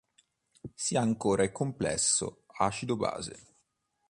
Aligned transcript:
Si 0.73 0.97
ha 0.97 1.01
ancora 1.01 1.43
il 1.43 1.51
complesso 1.51 2.45
acido-base. 2.47 3.45